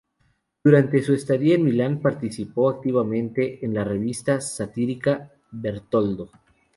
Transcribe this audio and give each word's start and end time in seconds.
Durante 0.63 1.03
su 1.03 1.13
estadía 1.13 1.53
en 1.53 1.63
Milán, 1.63 2.01
participó 2.01 2.71
activamente 2.71 3.63
en 3.63 3.75
la 3.75 3.83
revista 3.83 4.41
satírica 4.41 5.31
"Bertoldo". 5.51 6.31